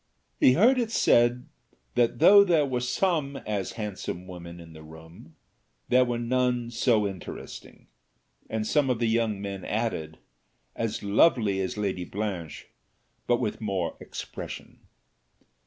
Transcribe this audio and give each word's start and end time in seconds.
He 0.39 0.53
heard 0.53 0.79
it 0.79 0.89
said 0.89 1.45
that, 1.93 2.17
though 2.17 2.43
there 2.43 2.65
were 2.65 2.79
some 2.79 3.37
as 3.37 3.73
handsome 3.73 4.25
women 4.25 4.59
in 4.59 4.73
the 4.73 4.81
room, 4.81 5.35
there 5.89 6.03
were 6.05 6.17
none 6.17 6.71
so 6.71 7.05
interesting; 7.07 7.85
and 8.49 8.65
some 8.65 8.89
of 8.89 8.97
the 8.97 9.05
young 9.05 9.39
men 9.39 9.63
added, 9.63 10.17
"As 10.75 11.03
lovely 11.03 11.59
as 11.61 11.77
Lady 11.77 12.03
Blanche, 12.03 12.65
but 13.27 13.37
with 13.39 13.61
more 13.61 13.95
expression." 13.99 14.79